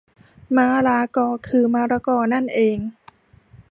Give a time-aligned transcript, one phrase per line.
[0.55, 2.77] ม้าล้ากอ คือมะละกอนั่นเอง